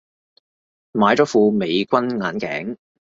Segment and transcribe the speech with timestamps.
[0.93, 2.77] 買咗副美軍眼鏡